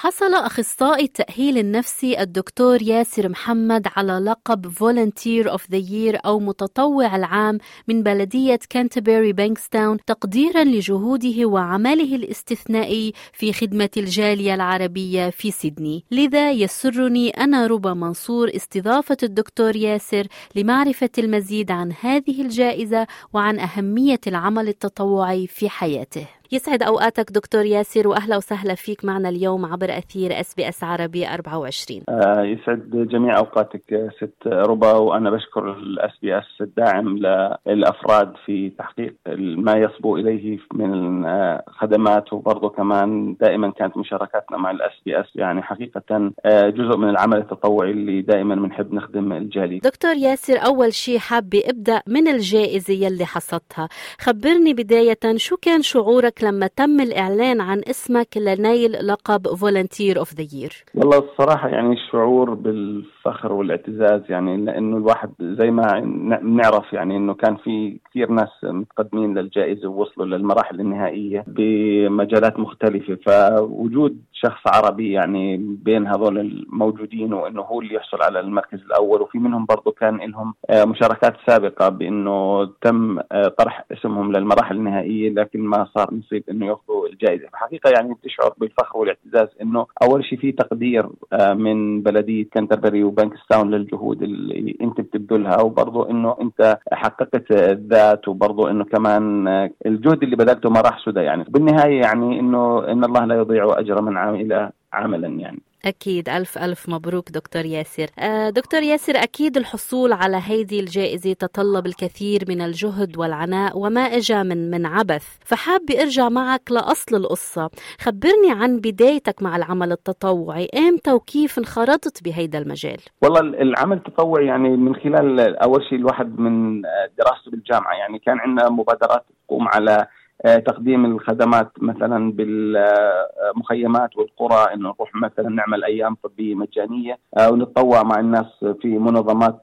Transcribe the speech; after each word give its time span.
حصل 0.00 0.34
أخصائي 0.34 1.04
التأهيل 1.04 1.58
النفسي 1.58 2.20
الدكتور 2.20 2.82
ياسر 2.82 3.28
محمد 3.28 3.86
على 3.96 4.12
لقب 4.12 4.72
Volunteer 4.72 5.50
of 5.50 5.62
the 5.62 5.90
Year 5.90 6.20
أو 6.26 6.40
متطوع 6.40 7.16
العام 7.16 7.58
من 7.88 8.02
بلدية 8.02 8.58
كانتربري 8.70 9.32
بانكستاون 9.32 9.98
تقديرا 10.06 10.64
لجهوده 10.64 11.46
وعمله 11.46 12.16
الاستثنائي 12.16 13.12
في 13.32 13.52
خدمة 13.52 13.90
الجالية 13.96 14.54
العربية 14.54 15.30
في 15.30 15.50
سيدني. 15.50 16.04
لذا 16.10 16.50
يسرني 16.50 17.30
أنا 17.30 17.66
ربى 17.66 17.94
منصور 17.94 18.50
استضافة 18.56 19.16
الدكتور 19.22 19.76
ياسر 19.76 20.26
لمعرفة 20.54 21.10
المزيد 21.18 21.70
عن 21.70 21.92
هذه 22.00 22.42
الجائزة 22.42 23.06
وعن 23.32 23.58
أهمية 23.58 24.20
العمل 24.26 24.68
التطوعي 24.68 25.46
في 25.46 25.68
حياته. 25.68 26.37
يسعد 26.52 26.82
أوقاتك 26.82 27.32
دكتور 27.32 27.64
ياسر 27.64 28.08
وأهلا 28.08 28.36
وسهلا 28.36 28.74
فيك 28.74 29.04
معنا 29.04 29.28
اليوم 29.28 29.66
عبر 29.66 29.98
أثير 29.98 30.40
SBS 30.40 30.84
عربي 30.84 31.28
24 31.28 32.02
آه 32.08 32.42
يسعد 32.42 33.08
جميع 33.12 33.38
أوقاتك 33.38 34.10
ست 34.16 34.46
ربا 34.46 34.92
وأنا 34.92 35.30
بشكر 35.30 35.72
ال 35.72 36.12
SBS 36.22 36.60
الداعم 36.60 37.18
للأفراد 37.66 38.32
في 38.46 38.70
تحقيق 38.70 39.14
ما 39.38 39.72
يصبو 39.76 40.16
إليه 40.16 40.58
من 40.74 41.26
خدمات 41.68 42.32
وبرضه 42.32 42.68
كمان 42.68 43.36
دائما 43.40 43.70
كانت 43.70 43.96
مشاركاتنا 43.96 44.58
مع 44.58 44.70
ال 44.70 44.92
SBS 45.06 45.26
يعني 45.34 45.62
حقيقة 45.62 46.32
آه 46.44 46.70
جزء 46.70 46.96
من 46.96 47.08
العمل 47.08 47.38
التطوعي 47.38 47.90
اللي 47.90 48.22
دائما 48.22 48.54
بنحب 48.54 48.94
نخدم 48.94 49.32
الجاليه. 49.32 49.80
دكتور 49.80 50.14
ياسر 50.14 50.66
أول 50.66 50.92
شيء 50.92 51.18
حابة 51.18 51.62
إبدأ 51.66 52.02
من 52.06 52.28
الجائزة 52.28 52.94
يلي 52.94 53.24
حصدتها، 53.24 53.88
خبرني 54.20 54.74
بداية 54.74 55.18
شو 55.36 55.56
كان 55.56 55.82
شعورك 55.82 56.37
لما 56.42 56.66
تم 56.76 57.00
الإعلان 57.00 57.60
عن 57.60 57.82
اسمك 57.90 58.36
لنيل 58.36 59.06
لقب 59.06 59.46
Volunteer 59.46 60.18
of 60.18 60.34
the 60.34 60.46
Year 60.52 60.84
والله 60.94 61.18
الصراحة 61.18 61.68
يعني 61.68 61.92
الشعور 61.92 62.54
بالفخر 62.54 63.52
والاعتزاز 63.52 64.22
يعني 64.28 64.56
لأنه 64.56 64.96
الواحد 64.96 65.30
زي 65.40 65.70
ما 65.70 66.00
نعرف 66.42 66.92
يعني 66.92 67.16
أنه 67.16 67.34
كان 67.34 67.56
في 67.56 67.98
كثير 68.10 68.30
ناس 68.30 68.48
متقدمين 68.64 69.38
للجائزة 69.38 69.88
ووصلوا 69.88 70.26
للمراحل 70.26 70.80
النهائية 70.80 71.44
بمجالات 71.46 72.58
مختلفة. 72.58 73.18
فوجود 73.26 74.18
شخص 74.32 74.60
عربي 74.66 75.12
يعني 75.12 75.56
بين 75.56 76.06
هذول 76.06 76.38
الموجودين 76.38 77.32
وأنه 77.32 77.62
هو 77.62 77.80
اللي 77.80 77.94
يحصل 77.94 78.22
على 78.22 78.40
المركز 78.40 78.78
الأول 78.82 79.22
وفي 79.22 79.38
منهم 79.38 79.66
برضه 79.66 79.90
كان 80.00 80.16
لهم 80.16 80.54
مشاركات 80.70 81.36
سابقة 81.46 81.88
بأنه 81.88 82.64
تم 82.82 83.20
طرح 83.58 83.84
اسمهم 83.92 84.32
للمراحل 84.32 84.76
النهائية 84.76 85.30
لكن 85.30 85.60
ما 85.60 85.88
صار 85.94 86.10
إنه 86.50 86.66
ياخذوا 86.66 87.08
الجائزة، 87.08 87.48
الحقيقة 87.48 87.90
يعني 87.90 88.14
بتشعر 88.14 88.54
بالفخر 88.58 88.98
والاعتزاز 88.98 89.48
إنه 89.62 89.86
أول 90.02 90.24
شيء 90.24 90.38
في 90.38 90.52
تقدير 90.52 91.08
من 91.54 92.02
بلدية 92.02 92.46
كنتربري 92.54 93.04
وبانكستاون 93.04 93.70
للجهود 93.70 94.22
اللي 94.22 94.76
أنت 94.80 95.00
بتبذلها 95.00 95.60
وبرضه 95.60 96.10
إنه 96.10 96.36
أنت 96.40 96.78
حققت 96.92 97.50
الذات 97.50 98.28
وبرضه 98.28 98.70
إنه 98.70 98.84
كمان 98.84 99.48
الجهد 99.86 100.22
اللي 100.22 100.36
بذلته 100.36 100.70
ما 100.70 100.80
راح 100.80 101.04
سدى 101.04 101.20
يعني، 101.20 101.44
بالنهاية 101.48 102.00
يعني 102.00 102.40
إنه 102.40 102.92
إن 102.92 103.04
الله 103.04 103.24
لا 103.24 103.34
يضيع 103.34 103.78
أجر 103.78 104.02
من 104.02 104.16
عمل 104.16 104.70
عملا 104.92 105.28
يعني. 105.28 105.58
أكيد. 105.84 106.28
ألف 106.28 106.58
ألف 106.58 106.88
مبروك 106.88 107.30
دكتور 107.30 107.64
ياسر. 107.64 108.06
آه 108.18 108.50
دكتور 108.50 108.82
ياسر 108.82 109.16
أكيد 109.16 109.56
الحصول 109.56 110.12
على 110.12 110.36
هذه 110.36 110.80
الجائزة 110.80 111.32
تطلب 111.32 111.86
الكثير 111.86 112.44
من 112.48 112.60
الجهد 112.60 113.18
والعناء 113.18 113.78
وما 113.78 114.00
إجا 114.00 114.42
من 114.42 114.70
من 114.70 114.86
عبث. 114.86 115.26
فحابة 115.44 116.00
أرجع 116.00 116.28
معك 116.28 116.70
لأصل 116.70 117.16
القصة. 117.16 117.70
خبرني 118.00 118.50
عن 118.50 118.76
بدايتك 118.76 119.42
مع 119.42 119.56
العمل 119.56 119.92
التطوعي. 119.92 120.68
إمتى 120.78 121.12
وكيف 121.12 121.58
انخرطت 121.58 122.24
بهيدا 122.24 122.58
المجال؟ 122.58 122.98
والله 123.22 123.40
العمل 123.40 123.96
التطوعي 123.96 124.46
يعني 124.46 124.68
من 124.68 124.94
خلال 124.94 125.56
أول 125.56 125.84
شيء 125.88 125.98
الواحد 125.98 126.38
من 126.38 126.82
دراسته 127.18 127.50
بالجامعة. 127.50 127.92
يعني 127.92 128.18
كان 128.18 128.38
عندنا 128.38 128.68
مبادرات 128.68 129.24
تقوم 129.46 129.68
على 129.68 130.06
تقديم 130.44 131.04
الخدمات 131.04 131.70
مثلا 131.78 132.32
بالمخيمات 132.32 134.16
والقرى 134.16 134.74
إنه 134.74 134.88
نروح 134.88 135.14
مثلا 135.14 135.48
نعمل 135.48 135.84
أيام 135.84 136.16
طبية 136.22 136.54
مجانية 136.54 137.18
ونتطوع 137.50 138.02
مع 138.02 138.20
الناس 138.20 138.64
في 138.82 138.98
منظمات 138.98 139.60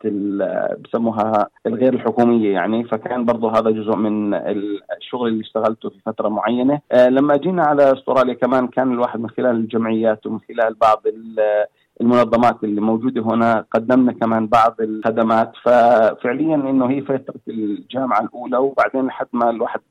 بسموها 0.84 1.50
الغير 1.68 1.94
الحكومية 1.94 2.54
يعني. 2.54 2.84
فكان 2.84 3.26
برضه 3.26 3.52
هذا 3.52 3.72
جزء 3.72 3.96
من 3.96 4.34
الشغل 4.98 5.28
اللي 5.28 5.42
اشتغلته 5.42 5.90
في 5.90 5.96
فترة 6.06 6.30
معينة. 6.30 6.80
لما 6.94 7.38
جينا 7.38 7.64
على 7.64 7.94
أستراليا 7.94 8.34
كمان 8.34 8.68
كان 8.68 8.94
الواحد 8.94 9.20
من 9.20 9.30
خلال 9.30 9.56
الجمعيات 9.56 10.26
ومن 10.26 10.40
خلال 10.40 10.74
بعض 10.74 11.02
المنظمات 12.02 12.64
اللي 12.64 12.82
موجودة 12.82 13.22
هنا. 13.22 13.66
قدمنا 13.72 14.12
كمان 14.12 14.48
بعض 14.48 14.76
الخدمات. 14.80 15.52
ففعليا 15.64 16.56
إنه 16.56 16.90
هي 16.90 17.02
فترة 17.02 17.42
الجامعة 17.48 18.22
الأولى 18.22 18.58
وبعدين 18.58 19.06
لحد 19.06 19.28
ما 19.34 19.50
الواحد 19.50 19.82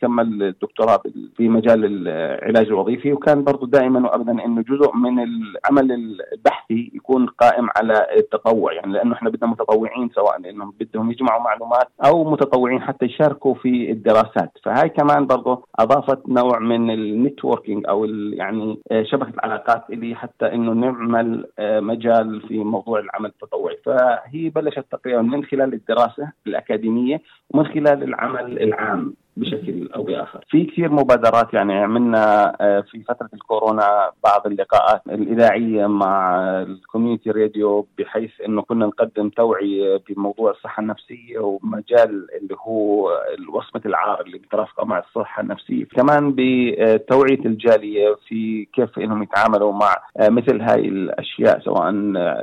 كمل 0.00 0.42
الدكتوراه 0.42 1.02
في 1.36 1.48
مجال 1.48 1.84
العلاج 1.84 2.66
الوظيفي. 2.66 3.12
وكان 3.12 3.44
برضه 3.44 3.66
دائما 3.66 4.10
وابدا 4.10 4.44
إنه 4.44 4.62
جزء 4.62 4.96
من 4.96 5.18
العمل 5.18 5.92
البحثي 5.92 6.90
يكون 6.94 7.26
قائم 7.26 7.68
على 7.76 8.06
التطوع. 8.16 8.72
يعني 8.72 8.92
لأنه 8.92 9.14
إحنا 9.14 9.30
بدنا 9.30 9.50
متطوعين 9.50 10.10
سواء 10.14 10.40
لانهم 10.40 10.72
بدهم 10.80 11.10
يجمعوا 11.10 11.42
معلومات 11.42 11.86
أو 12.04 12.30
متطوعين 12.30 12.80
حتى 12.80 13.06
يشاركوا 13.06 13.54
في 13.54 13.90
الدراسات. 13.90 14.50
فهاي 14.64 14.88
كمان 14.88 15.26
برضه 15.26 15.62
أضافت 15.78 16.28
نوع 16.28 16.58
من 16.58 16.90
النتوركينج 16.90 17.84
أو 17.88 18.04
يعني 18.32 18.78
شبكة 19.02 19.30
العلاقات 19.30 19.90
اللي 19.90 20.14
حتى 20.14 20.54
إنه 20.54 20.72
نعمل 20.72 21.46
مجال 21.58 22.42
في 22.48 22.58
موضوع 22.58 23.00
العمل 23.00 23.26
التطوعي. 23.26 23.76
فهي 23.84 24.48
بلشت 24.48 24.84
تقريبا 24.90 25.22
من 25.22 25.44
خلال 25.44 25.74
الدراسة 25.74 26.32
الأكاديمية 26.46 27.22
ومن 27.50 27.66
خلال 27.66 28.02
العمل 28.02 28.62
العام. 28.62 29.14
بشكل 29.40 29.88
أو 29.96 30.02
بآخر. 30.02 30.44
في 30.48 30.64
كثير 30.64 30.92
مبادرات 30.92 31.54
يعني 31.54 31.74
عملنا 31.74 32.52
في 32.90 33.02
فترة 33.08 33.28
الكورونا 33.34 34.10
بعض 34.24 34.46
اللقاءات 34.46 35.02
الإذاعية 35.06 35.86
مع 35.86 36.40
الكوميونتي 36.62 37.30
راديو 37.30 37.86
بحيث 37.98 38.30
إنه 38.48 38.62
كنا 38.62 38.86
نقدم 38.86 39.28
توعية 39.28 40.00
بموضوع 40.08 40.50
الصحة 40.50 40.80
النفسية 40.80 41.38
ومجال 41.38 42.26
اللي 42.42 42.56
هو 42.66 43.10
وصمه 43.52 43.82
العار 43.86 44.20
اللي 44.20 44.38
مترافقه 44.38 44.84
مع 44.84 44.98
الصحة 44.98 45.42
النفسية، 45.42 45.84
كمان 45.84 46.34
بتوعية 46.36 47.44
الجالية 47.46 48.16
في 48.28 48.68
كيف 48.72 48.98
إنهم 48.98 49.22
يتعاملوا 49.22 49.72
مع 49.72 49.94
مثل 50.20 50.60
هاي 50.60 50.88
الأشياء 50.88 51.60
سواء 51.60 51.90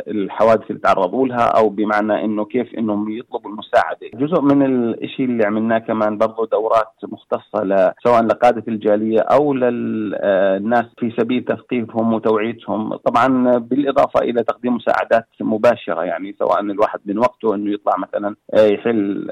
الحوادث 0.08 0.70
اللي 0.70 0.82
تعرضوا 0.82 1.28
لها 1.28 1.46
أو 1.58 1.70
بمعنى 1.70 2.26
إنه 2.26 2.46
كيف 2.46 2.76
إنهم 2.78 3.12
يطلبوا 3.18 3.52
المساعدة. 3.52 4.08
جزء 4.14 4.42
من 4.42 4.62
الشيء 4.94 5.26
اللي 5.26 5.46
عملناه 5.46 5.78
كمان 5.78 6.18
برضه 6.18 6.48
دورات 6.52 6.87
مختصة 7.04 7.94
سواء 8.04 8.24
لقادة 8.24 8.64
الجالية 8.68 9.20
أو 9.20 9.54
للناس 9.54 10.86
في 11.00 11.14
سبيل 11.20 11.44
تثقيفهم 11.44 12.14
وتوعيتهم. 12.14 12.96
طبعا 12.96 13.58
بالإضافة 13.58 14.20
إلى 14.20 14.44
تقديم 14.44 14.76
مساعدات 14.76 15.28
مباشرة 15.42 16.04
يعني 16.04 16.36
سواء 16.40 16.60
الواحد 16.60 17.00
من 17.06 17.18
وقته 17.18 17.56
أنه 17.56 17.74
يطلع 17.74 17.94
مثلا 17.98 18.36
يحل 18.54 19.28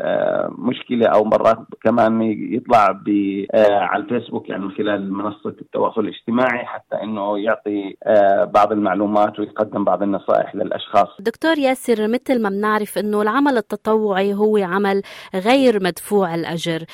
مشكلة 0.57 1.07
أو 1.07 1.23
مرات 1.23 1.57
كمان 1.83 2.21
يطلع 2.53 2.99
على 3.53 4.03
الفيسبوك 4.03 4.49
يعني 4.49 4.63
من 4.63 4.72
خلال 4.72 5.13
منصة 5.13 5.55
التواصل 5.61 6.01
الاجتماعي 6.01 6.66
حتى 6.66 6.95
أنه 7.03 7.39
يعطي 7.39 7.95
بعض 8.53 8.72
المعلومات 8.72 9.39
ويقدم 9.39 9.83
بعض 9.83 10.03
النصائح 10.03 10.55
للأشخاص. 10.55 11.07
دكتور 11.19 11.57
ياسر 11.57 12.07
مثل 12.07 12.41
ما 12.41 12.49
بنعرف 12.49 12.97
أنه 12.97 13.22
العمل 13.22 13.57
التطوعي 13.57 14.33
هو 14.33 14.57
عمل 14.57 15.01
غير 15.35 15.83
مدفوع 15.83 16.35
الأجر 16.35 16.85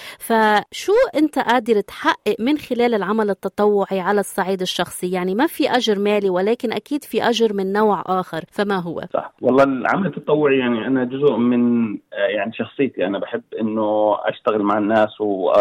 فشو 0.51 0.94
انت 1.15 1.39
قادر 1.39 1.81
تحقق 1.81 2.36
من 2.39 2.57
خلال 2.57 2.94
العمل 2.94 3.30
التطوعي 3.30 4.00
على 4.00 4.19
الصعيد 4.19 4.62
الشخصي؟ 4.62 5.12
يعني 5.12 5.36
ما 5.36 5.48
في 5.48 5.69
أجر 5.69 6.00
مالي 6.00 6.30
ولكن 6.30 6.71
أكيد 6.71 7.03
في 7.03 7.24
أجر 7.24 7.53
من 7.53 7.74
نوع 7.74 8.03
آخر 8.06 8.42
فما 8.51 8.75
هو؟ 8.75 9.01
صح. 9.13 9.33
والله 9.42 9.63
العمل 9.63 10.06
التطوعي 10.06 10.57
يعني 10.57 10.88
أنا 10.88 11.03
جزء 11.03 11.36
من 11.36 11.88
يعني 12.36 12.53
شخصيتي. 12.53 13.06
أنا 13.06 13.19
بحب 13.19 13.44
إنه 13.59 14.18
أشتغل 14.25 14.63
مع 14.63 14.77
الناس 14.77 15.21
و 15.21 15.51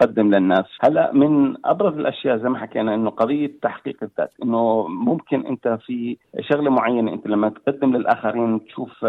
تقدم 0.00 0.34
للناس. 0.34 0.64
هلا 0.80 1.12
من 1.12 1.56
أبرز 1.66 1.98
الأشياء 1.98 2.36
زي 2.36 2.48
ما 2.48 2.58
حكينا 2.58 2.94
إنه 2.94 3.10
قضية 3.10 3.50
تحقيق 3.62 3.96
الذات 4.02 4.32
إنه 4.42 4.88
ممكن 4.88 5.46
أنت 5.46 5.78
في 5.86 6.16
شغلة 6.40 6.70
معينة 6.70 7.12
أنت 7.12 7.26
لما 7.26 7.48
تقدم 7.48 7.96
للآخرين 7.96 8.64
تشوف 8.64 9.04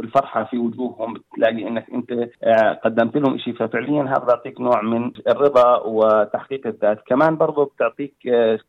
الفرحة 0.00 0.44
في 0.44 0.58
وجوههم 0.58 1.14
بتلاقي 1.14 1.68
إنك 1.68 1.86
أنت 1.94 2.12
قدمت 2.84 3.16
لهم 3.16 3.38
شيء 3.38 3.54
ففعليا 3.54 4.02
هذا 4.02 4.24
بيعطيك 4.24 4.60
نوع 4.60 4.82
من 4.82 5.12
الرضا 5.28 5.76
وتحقيق 5.84 6.66
الذات. 6.66 6.98
كمان 7.06 7.36
برضه 7.36 7.64
بتعطيك 7.64 8.14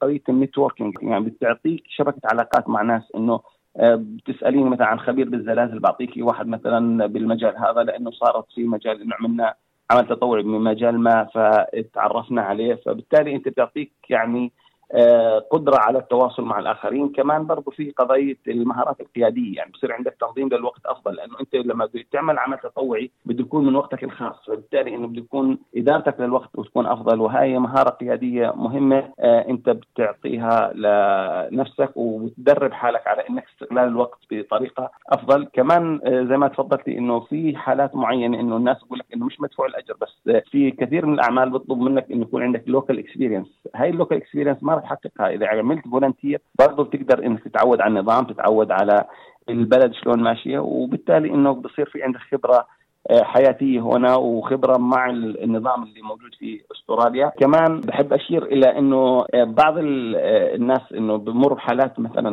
قضية 0.02 0.22
النتوركينج. 0.30 0.98
يعني 1.02 1.26
بتعطيك 1.26 1.84
شبكة 1.88 2.22
علاقات 2.32 2.70
مع 2.70 2.82
ناس 2.82 3.12
إنه 3.16 3.40
بتسأليني 3.80 4.70
مثلا 4.70 4.86
عن 4.86 5.00
خبير 5.00 5.30
بالزلازل 5.30 5.80
بعطيكي 5.80 6.22
واحد 6.22 6.48
مثلا 6.48 7.06
بالمجال 7.08 7.58
هذا 7.58 7.84
لأنه 7.84 8.12
صارت 8.12 8.46
في 8.56 8.64
مجال 8.64 9.02
انه 9.02 9.16
عملنا 9.20 9.54
عمل 9.92 10.08
تطوعي 10.08 10.44
بمجال 10.44 11.00
ما 11.00 11.24
فتعرفنا 11.34 12.42
عليه 12.42 12.76
فبالتالي 12.86 13.36
أنت 13.36 13.48
بتعطيك 13.48 13.92
يعني 14.10 14.52
آه، 14.94 15.40
قدرة 15.40 15.78
على 15.78 16.00
التواصل 16.00 16.44
مع 16.44 16.60
الآخرين. 16.60 17.10
كمان 17.10 17.46
برضه 17.46 17.72
في 17.72 17.92
قضيه 17.92 18.38
المهارات 18.48 19.02
القيادية. 19.02 19.56
يعني 19.58 19.72
بصير 19.72 19.94
عندك 19.94 20.16
تنظيم 20.22 20.48
للوقت 20.48 20.86
أفضل 20.86 21.16
لأنه 21.16 21.40
أنت 21.40 21.56
لما 21.56 21.90
تعمل 22.12 22.40
عمل 22.40 22.58
تطوعي 22.58 23.12
بده 23.26 23.42
يكون 23.42 23.66
من 23.66 23.76
وقتك 23.76 24.04
الخاص. 24.04 24.36
فبالتالي 24.48 24.96
إنه 24.96 25.08
بده 25.08 25.20
يكون 25.22 25.58
إدارتك 25.78 26.20
للوقت 26.20 26.50
وتكون 26.56 26.86
أفضل. 26.86 27.20
وهي 27.22 27.60
مهارة 27.60 27.90
قيادية 27.90 28.54
مهمة 28.56 29.10
آه، 29.20 29.50
أنت 29.50 29.70
بتعطيها 29.70 30.74
لنفسك 30.74 31.92
وبتدرب 31.96 32.72
حالك 32.72 33.08
على 33.08 33.30
إنك 33.30 33.44
استغلال 33.54 33.88
الوقت 33.88 34.20
بطريقة 34.32 34.92
أفضل. 35.10 35.48
كمان 35.54 36.00
آه، 36.04 36.24
زي 36.24 36.38
ما 36.38 36.48
تفضلتي 36.48 36.98
إنه 36.98 37.20
في 37.20 37.58
حالات 37.58 37.96
معينة 37.96 38.40
إنه 38.40 38.58
الناس 38.58 38.78
بقول 38.84 39.00
لك 39.00 39.06
إنه 39.16 39.26
مش 39.26 39.42
مدفوع 39.42 39.66
الأجر 39.66 39.96
بس 40.02 40.44
في 40.52 40.72
كثير 40.72 41.06
من 41.06 41.14
الأعمال 41.14 41.50
بتطلب 41.50 41.80
منك 41.80 42.12
إنه 42.12 42.22
يكون 42.22 42.44
عندك 42.44 42.64
local 42.68 43.00
experience 43.00 43.48
هاي 43.76 43.90
ال 43.90 43.94
local 43.94 44.18
experience 44.18 44.64
ما 44.64 44.81
تحققها 44.82 45.30
إذا 45.30 45.48
عملت 45.48 45.88
volunteer 45.88 46.42
برضه 46.60 46.84
بتقدر 46.84 47.26
إنك 47.26 47.44
تتعود 47.44 47.82
على 47.82 48.00
النظام 48.00 48.26
تتعود 48.26 48.72
على 48.72 49.06
البلد 49.50 49.94
شلون 49.94 50.24
ماشية 50.24 50.60
وبالتالي 50.60 51.30
إنه 51.30 51.52
بصير 51.54 51.90
في 51.90 52.04
عندك 52.04 52.20
خبرة 52.32 52.68
آه، 53.10 53.24
حياتية 53.24 53.80
هنا 53.80 54.16
وخبرة 54.16 54.78
مع 54.78 55.10
النظام 55.10 55.84
اللي 55.84 56.02
موجود 56.02 56.36
في 56.40 56.62
أستراليا، 56.72 57.32
كمان 57.40 57.82
بحب 57.82 58.14
أشير 58.14 58.46
إلى 58.46 58.78
إنه 58.78 59.26
آه، 59.34 59.44
بعض 59.44 59.78
آه، 59.78 60.56
الناس 60.56 60.82
إنه 60.98 61.18
بمر 61.18 61.54
بحالات 61.54 62.00
مثلا 62.00 62.30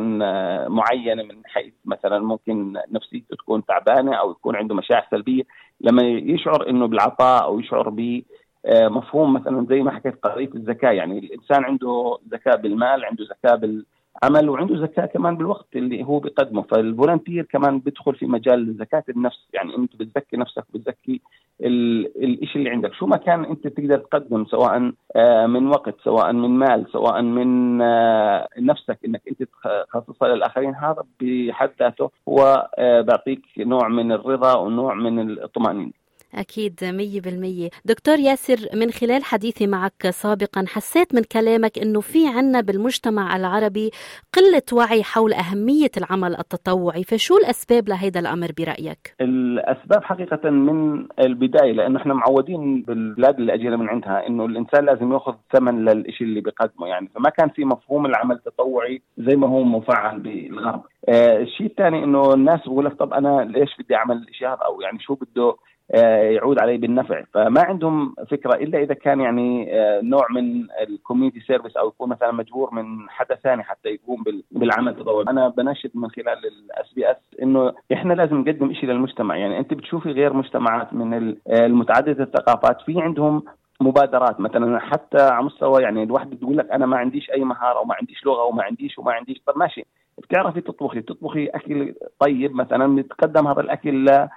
معينة 0.69 1.23
من 1.23 1.41
حيث 1.45 1.73
مثلا 1.85 2.19
ممكن 2.19 2.73
نفسيته 2.91 3.35
تكون 3.35 3.65
تعبانة 3.65 4.15
أو 4.15 4.31
يكون 4.31 4.55
عنده 4.55 4.75
مشاعر 4.75 5.07
سلبية، 5.11 5.43
لما 5.81 6.03
يشعر 6.03 6.69
إنه 6.69 6.87
بالعطاء 6.87 7.43
أو 7.43 7.59
يشعر 7.59 7.89
ب 7.89 8.21
مفهوم 8.67 9.33
مثلا 9.33 9.65
زي 9.69 9.81
ما 9.81 9.91
حكيت 9.91 10.15
قضية 10.23 10.49
الذكاء 10.55 10.93
يعني 10.93 11.19
الإنسان 11.19 11.63
عنده 11.63 12.17
ذكاء 12.31 12.57
بالمال 12.57 13.05
عنده 13.05 13.23
ذكاء 13.23 13.55
بالعمل 13.55 14.49
وعنده 14.49 14.75
ذكاء 14.75 15.05
كمان 15.05 15.37
بالوقت 15.37 15.75
اللي 15.75 16.03
هو 16.03 16.19
بيقدمه. 16.19 16.61
فالفولنتير 16.61 17.43
كمان 17.43 17.79
بيدخل 17.79 18.15
في 18.15 18.25
مجال 18.25 18.75
زكاه 18.79 19.03
النفس 19.09 19.47
يعني 19.53 19.75
أنت 19.77 19.95
بتزكي 19.95 20.37
نفسك 20.37 20.63
بتزكي 20.73 21.21
الشيء 21.61 22.55
اللي 22.55 22.69
عندك. 22.69 22.93
شو 22.93 23.05
ما 23.05 23.17
كان 23.17 23.45
أنت 23.45 23.67
تقدر 23.67 23.97
تقدم 23.97 24.45
سواء 24.45 24.91
آه، 25.15 25.45
من 25.45 25.67
وقت 25.67 25.95
سواء 26.03 26.33
من 26.33 26.49
مال 26.49 26.85
سواء 26.91 27.21
من 27.21 27.81
آه، 27.81 28.47
نفسك 28.59 28.99
إنك 29.05 29.21
أنت 29.27 29.43
تخصصها 29.89 30.27
للآخرين؟ 30.27 30.75
هذا 30.75 31.03
بحد 31.21 31.71
ذاته 31.79 32.09
هو 32.29 32.69
بيعطيك 32.77 33.41
نوع 33.57 33.87
من 33.87 34.11
الرضا 34.11 34.57
ونوع 34.57 34.93
من 34.93 35.31
الطمانينه 35.31 35.91
أكيد 36.35 36.79
مية 36.83 37.21
بالمية. 37.21 37.69
دكتور 37.85 38.19
ياسر 38.19 38.77
من 38.77 38.91
خلال 38.91 39.23
حديثي 39.23 39.67
معك 39.67 40.09
سابقا 40.09 40.65
حسيت 40.67 41.15
من 41.15 41.21
كلامك 41.23 41.79
أنه 41.79 42.01
في 42.01 42.27
عنا 42.27 42.61
بالمجتمع 42.61 43.35
العربي 43.35 43.91
قلة 44.33 44.61
وعي 44.73 45.03
حول 45.03 45.33
أهمية 45.33 45.91
العمل 45.97 46.35
التطوعي. 46.39 47.03
فشو 47.03 47.37
الأسباب 47.37 47.89
لهذا 47.89 48.19
الأمر 48.19 48.51
برأيك؟ 48.57 49.15
الأسباب 49.21 50.03
حقيقة 50.03 50.49
من 50.49 51.07
البداية 51.19 51.71
لأنه 51.71 51.99
إحنا 51.99 52.13
معودين 52.13 52.81
بالبلاد 52.81 53.39
اللي 53.39 53.53
أجينا 53.53 53.77
من 53.77 53.89
عندها 53.89 54.27
أنه 54.27 54.45
الإنسان 54.45 54.85
لازم 54.85 55.11
يأخذ 55.13 55.33
ثمن 55.53 55.85
للإشي 55.85 56.23
اللي 56.23 56.41
بيقدمه. 56.41 56.87
يعني 56.87 57.09
فما 57.15 57.29
كان 57.29 57.49
في 57.49 57.65
مفهوم 57.65 58.05
العمل 58.05 58.35
التطوعي 58.35 59.01
زي 59.17 59.35
ما 59.35 59.47
هو 59.47 59.63
مفعل 59.63 60.19
بالغرب. 60.19 60.83
آه 61.09 61.37
الشيء 61.41 61.67
الثاني 61.67 62.03
أنه 62.03 62.33
الناس 62.33 62.59
بقول 62.65 62.85
لك 62.85 62.93
طب 62.93 63.13
أنا 63.13 63.41
ليش 63.43 63.69
بدي 63.79 63.95
أعمل 63.95 64.25
الشيء 64.29 64.47
هذا؟ 64.47 64.59
أو 64.65 64.81
يعني 64.81 64.99
شو 64.99 65.15
بده؟ 65.15 65.55
يعود 65.89 66.59
عليه 66.61 66.77
بالنفع. 66.77 67.23
فما 67.33 67.61
عندهم 67.61 68.15
فكرة 68.31 68.55
إلا 68.55 68.79
إذا 68.79 68.93
كان 68.93 69.21
يعني 69.21 69.79
آه، 69.79 70.01
نوع 70.01 70.27
من 70.31 70.67
ال 70.87 70.92
community 70.92 71.39
service 71.39 71.77
أو 71.77 71.87
يكون 71.87 72.09
مثلا 72.09 72.31
مجبور 72.31 72.73
من 72.73 73.09
حدا 73.09 73.35
ثاني 73.35 73.63
حتى 73.63 73.89
يقوم 73.89 74.23
بالعمل 74.51 74.87
التطوعي 74.91 75.25
أنا 75.29 75.47
بناشد 75.47 75.91
من 75.95 76.09
خلال 76.09 76.27
ال 76.27 76.93
SBS 76.93 77.17
إنه 77.41 77.73
إحنا 77.93 78.13
لازم 78.13 78.37
نقدم 78.37 78.73
شيء 78.73 78.89
للمجتمع. 78.89 79.37
يعني 79.37 79.59
أنت 79.59 79.73
بتشوفي 79.73 80.11
غير 80.11 80.33
مجتمعات 80.33 80.93
من 80.93 81.35
المتعددة 81.47 82.23
الثقافات 82.23 82.81
في 82.81 83.01
عندهم 83.01 83.43
مبادرات. 83.81 84.39
مثلا 84.39 84.79
حتى 84.79 85.21
على 85.21 85.45
مستوى 85.45 85.81
يعني 85.81 86.03
الواحد 86.03 86.29
بتقول 86.29 86.57
لك 86.57 86.71
أنا 86.71 86.85
ما 86.85 86.97
عنديش 86.97 87.31
أي 87.31 87.43
مهارة 87.43 87.79
وما 87.79 87.95
عنديش 87.95 88.25
لغة 88.25 88.43
وما 88.43 88.63
عنديش 88.63 88.99
وما 88.99 89.11
عنديش. 89.11 89.41
طب 89.47 89.57
ماشي. 89.57 89.85
بتعرفي 90.17 90.61
تطبخي 90.61 91.01
تطبخي 91.01 91.45
أكل 91.45 91.93
طيب 92.19 92.55
مثلا 92.55 92.95
بتقدم 92.95 93.47
هذا 93.47 93.61
الأكل 93.61 94.09
آه، 94.09 94.29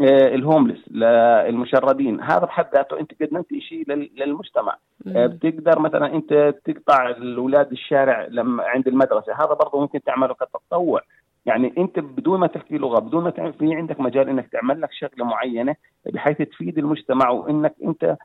الهوملس 0.00 0.78
للمشردين 0.90 2.20
هذا 2.20 2.44
بحد 2.44 2.66
ذاته 2.74 3.00
أنت 3.00 3.22
قدمت 3.22 3.46
شيء 3.58 3.92
للمجتمع. 4.16 4.76
مم. 5.04 5.26
بتقدر 5.26 5.78
مثلا 5.78 6.14
أنت 6.14 6.54
تقطع 6.64 7.08
الأولاد 7.08 7.72
الشارع 7.72 8.26
لما 8.30 8.62
عند 8.62 8.88
المدرسة. 8.88 9.32
هذا 9.32 9.54
برضه 9.54 9.80
ممكن 9.80 10.02
تعمله 10.02 10.34
كتطوع. 10.34 11.00
يعني 11.46 11.72
أنت 11.78 11.98
بدون 11.98 12.40
ما 12.40 12.46
تحكي 12.46 12.78
لغة 12.78 12.98
بدون 12.98 13.24
ما 13.24 13.30
تعمل 13.30 13.52
في 13.52 13.74
عندك 13.74 14.00
مجال 14.00 14.28
إنك 14.28 14.48
تعمل 14.48 14.80
لك 14.80 14.92
شغلة 14.92 15.24
معينة 15.24 15.74
بحيث 16.06 16.36
تفيد 16.36 16.78
المجتمع 16.78 17.30
وإنك 17.30 17.74
أنت 17.84 18.16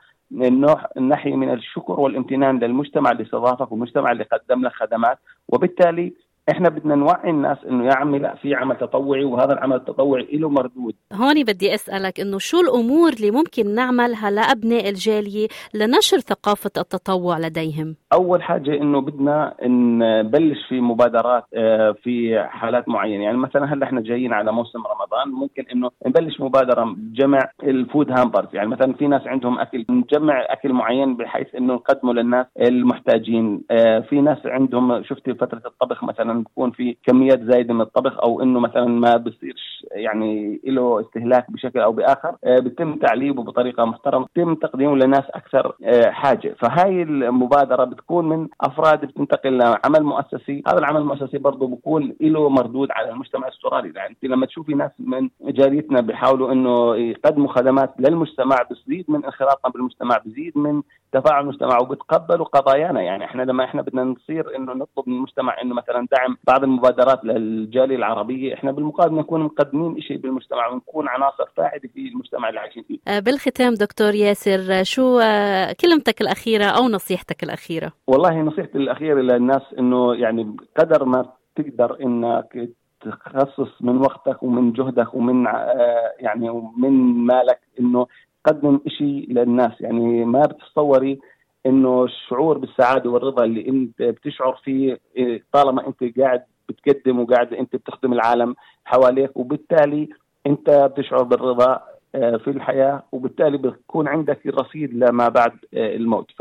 الناحيه 0.98 1.36
من 1.36 1.54
الشكر 1.54 2.00
والامتنان 2.00 2.60
للمجتمع 2.60 3.12
اللي 3.12 3.24
استضافك 3.24 3.72
والمجتمع 3.72 4.12
اللي 4.12 4.24
قدم 4.24 4.66
لك 4.66 4.72
خدمات. 4.72 5.18
وبالتالي 5.48 6.14
إحنا 6.52 6.70
بدنا 6.70 6.96
نوعي 6.96 7.30
الناس 7.30 7.58
إنه 7.70 7.86
يا 7.86 7.94
عمي 7.94 8.20
لا 8.20 8.36
في 8.36 8.56
عمل 8.56 8.78
تطوعي 8.78 9.24
وهذا 9.24 9.54
العمل 9.54 9.76
التطوعي 9.76 10.28
له 10.34 10.50
مردود. 10.50 10.96
هون 11.14 11.44
بدي 11.44 11.76
أسألك 11.76 12.20
إنه 12.20 12.38
شو 12.38 12.60
الأمور 12.60 13.10
اللي 13.14 13.32
ممكن 13.32 13.76
نعملها 13.76 14.32
لأبناء 14.32 14.90
الجالية 14.90 15.48
لنشر 15.74 16.18
ثقافة 16.18 16.72
التطوع 16.78 17.40
لديهم؟ 17.40 17.96
أول 18.14 18.44
حاجة 18.44 18.74
إنه 18.82 19.02
بدنا 19.02 19.56
نبلش 19.64 20.58
في 20.70 20.82
مبادرات 20.82 21.44
آه، 21.54 21.96
في 22.04 22.44
حالات 22.50 22.90
معينة. 22.90 23.24
يعني 23.24 23.38
مثلا 23.38 23.74
هلأ 23.74 23.86
إحنا 23.86 24.02
جايين 24.02 24.34
على 24.34 24.52
موسم 24.52 24.80
رمضان 24.80 25.40
ممكن 25.40 25.64
إنه 25.72 25.90
نبلش 26.08 26.42
مبادرة 26.42 26.96
بجمع 26.98 27.40
الفود 27.64 28.12
هامبرز. 28.12 28.48
يعني 28.54 28.70
مثلا 28.70 28.94
في 28.94 29.08
ناس 29.08 29.22
عندهم 29.26 29.60
أكل 29.60 29.86
نجمع 29.90 30.46
أكل 30.50 30.74
معين 30.74 31.16
بحيث 31.16 31.56
إنه 31.56 31.74
نقدمه 31.74 32.14
للناس 32.14 32.46
المحتاجين. 32.62 33.62
آه، 33.72 34.00
في 34.00 34.22
ناس 34.22 34.38
عندهم 34.46 35.04
شفتي 35.04 35.34
فترة 35.34 35.62
الطبخ 35.66 36.04
مثلا 36.04 36.41
بكون 36.44 36.72
في 36.72 36.98
كميات 37.04 37.42
زايدة 37.44 37.74
من 37.74 37.82
الطبخ 37.82 38.20
أو 38.24 38.42
إنه 38.42 38.60
مثلا 38.60 38.86
ما 38.86 39.18
بصيرش 39.18 39.86
يعني 39.92 40.62
له 40.64 41.02
استهلاك 41.02 41.52
بشكل 41.52 41.80
أو 41.80 41.92
بآخر 41.92 42.36
آه، 42.44 42.60
بيتم 42.60 42.96
تعليبه 42.96 43.44
بطريقة 43.44 43.86
محترمة 43.86 44.28
بيتم 44.36 44.56
تقديمه 44.56 44.96
لناس 44.96 45.24
أكثر 45.30 45.76
حاجة. 46.10 46.56
فهاي 46.60 47.02
المبادرة 47.02 47.84
بتكون 47.84 48.30
من 48.30 48.48
أفراد 48.62 49.06
بتنتقل 49.06 49.58
لعمل 49.58 50.04
مؤسسي. 50.04 50.64
هذا 50.68 50.78
العمل 50.80 51.02
المؤسسي 51.02 51.38
برضه 51.38 51.68
بكون 51.68 52.16
له 52.22 52.50
مردود 52.50 52.92
على 52.92 53.10
المجتمع 53.10 53.48
الاسترالي 53.48 53.94
يعني 53.96 54.16
لما 54.24 54.46
تشوفي 54.46 54.74
ناس 54.74 54.92
من 55.00 55.30
جاليتنا 55.42 56.02
بيحاولوا 56.02 56.52
إنه 56.52 56.96
يقدموا 56.96 57.54
خدمات 57.54 57.94
للمجتمع 58.00 58.56
بتزيد 58.72 59.06
من 59.08 59.26
انخراطنا 59.26 59.72
بالمجتمع 59.72 60.18
بزيد 60.26 60.58
من 60.58 60.82
تفاعل 61.12 61.42
المجتمع 61.44 61.80
وبتقبلوا 61.82 62.46
قضايانا. 62.46 63.02
يعني 63.02 63.26
إحنا 63.26 63.42
لما 63.44 63.64
إحنا 63.64 63.82
بدنا 63.82 64.04
نصير 64.04 64.56
إنه 64.56 64.74
نطلب 64.74 65.10
من 65.10 65.16
المجتمع 65.16 65.62
إنه 65.62 65.76
مثلا 65.76 66.08
دعم 66.12 66.21
بعض 66.48 66.64
المبادرات 66.64 67.24
للجالية 67.24 67.96
العربية 67.96 68.54
إحنا 68.54 68.72
بالمقابل 68.72 69.16
نكون 69.16 69.42
مقدمين 69.42 70.02
شيء 70.02 70.18
بالمجتمع 70.18 70.68
ونكون 70.68 71.08
عناصر 71.08 71.46
فاعلة 71.58 71.82
في 71.94 72.00
المجتمع 72.00 72.50
اللي 72.50 72.60
عايشين 72.60 72.84
فيه. 72.84 73.00
آه، 73.08 73.20
بالختام 73.20 73.74
دكتور 73.74 74.16
ياسر 74.16 74.84
شو 74.84 75.20
آه، 75.20 75.76
كلمتك 75.82 76.22
الأخيرة 76.22 76.66
أو 76.66 76.84
نصيحتك 76.84 77.44
الأخيرة؟ 77.44 77.92
والله 78.08 78.42
نصيحتي 78.42 78.78
الأخيرة 78.78 79.22
للناس 79.22 79.62
إنه 79.80 80.16
يعني 80.16 80.56
قدر 80.78 81.06
ما 81.06 81.26
تقدر 81.56 81.98
إنك 82.02 82.70
تخصص 83.02 83.82
من 83.82 83.98
وقتك 83.98 84.44
ومن 84.44 84.74
جهدك 84.74 85.14
ومن 85.14 85.48
آه، 85.48 86.14
يعني 86.20 86.50
ومن 86.50 86.92
مالك 87.26 87.60
إنه 87.80 88.08
قدم 88.46 88.80
شيء 88.88 89.28
للناس 89.30 89.72
يعني 89.80 90.26
ما 90.26 90.42
بتتصوري 90.42 91.20
إنه 91.66 92.04
الشعور 92.04 92.58
بالسعادة 92.58 93.10
والرضا 93.10 93.44
اللي 93.44 93.68
أنت 93.68 94.02
بتشعر 94.02 94.60
فيه 94.64 95.00
إيه، 95.18 95.44
طالما 95.52 95.88
أنت 95.88 96.20
قاعد 96.20 96.44
بتقدم 96.70 97.20
وقاعد 97.20 97.54
أنت 97.54 97.76
بتخدم 97.76 98.14
العالم 98.14 98.56
حواليك 98.86 99.38
وبالتالي 99.38 100.10
أنت 100.48 100.70
بتشعر 100.70 101.24
بالرضا 101.24 101.82
آه، 102.16 102.38
في 102.38 102.50
الحياة 102.50 103.04
وبالتالي 103.12 103.58
بتكون 103.58 104.08
عندك 104.08 104.48
رصيد 104.48 104.94
لما 104.94 105.28
بعد 105.30 105.52
آه، 105.74 105.96
الموت. 105.96 106.32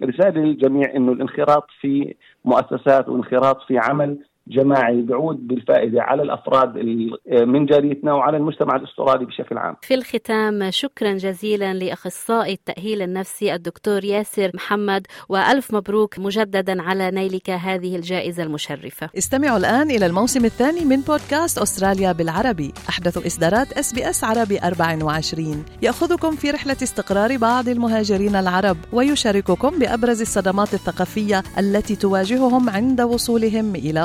فرسالة 0.00 0.40
للجميع 0.40 0.96
إنه 0.96 1.12
الانخراط 1.12 1.66
في 1.80 2.14
مؤسسات 2.44 3.08
وانخراط 3.08 3.62
في 3.62 3.78
عمل 3.78 4.18
جماعي 4.50 5.02
بيعود 5.02 5.46
بالفائدة 5.46 6.02
على 6.02 6.22
الأفراد 6.22 6.78
من 7.46 7.66
جاليتنا 7.66 8.12
وعلى 8.14 8.36
المجتمع 8.36 8.76
الأسترالي 8.76 9.24
بشكل 9.24 9.58
عام. 9.58 9.76
في 9.82 9.94
الختام 9.94 10.70
شكرا 10.70 11.12
جزيلا 11.12 11.74
لأخصائي 11.74 12.52
التأهيل 12.52 13.02
النفسي 13.02 13.54
الدكتور 13.54 14.04
ياسر 14.04 14.50
محمد 14.54 15.06
وألف 15.28 15.74
مبروك 15.74 16.18
مجددا 16.18 16.82
على 16.82 17.10
نيلك 17.10 17.50
هذه 17.50 17.96
الجائزة 17.96 18.42
المشرفة. 18.42 19.10
استمعوا 19.18 19.58
الآن 19.58 19.90
إلى 19.90 20.06
الموسم 20.06 20.44
الثاني 20.44 20.84
من 20.84 21.00
بودكاست 21.00 21.58
أستراليا 21.58 22.12
بالعربي، 22.12 22.72
أحدث 22.88 23.26
إصدارات 23.26 23.72
إس 23.72 23.92
بي 23.94 24.10
إس 24.10 24.24
عربي 24.24 24.58
24 24.58 25.64
يأخذكم 25.82 26.30
في 26.30 26.50
رحلة 26.50 26.76
استقرار 26.82 27.36
بعض 27.36 27.68
المهاجرين 27.68 28.36
العرب 28.36 28.76
ويشارككم 28.92 29.78
بأبرز 29.78 30.20
الصدمات 30.20 30.74
الثقافية 30.74 31.42
التي 31.58 31.96
تواجههم 31.96 32.70
عند 32.70 33.00
وصولهم 33.00 33.74
إلى 33.74 34.04